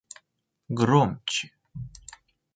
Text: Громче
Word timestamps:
Громче 0.77 1.45